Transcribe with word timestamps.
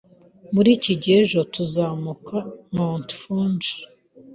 Muri 0.53 0.69
iki 0.77 0.93
gihe 1.01 1.17
ejo, 1.23 1.39
tuzamuka 1.53 2.37
Mt. 2.75 3.07
Fuji 3.19 3.73